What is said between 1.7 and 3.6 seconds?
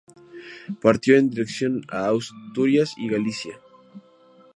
a Asturias y Galicia.